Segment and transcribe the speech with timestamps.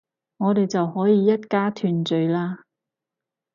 [0.37, 2.63] 我哋就可以一家團聚喇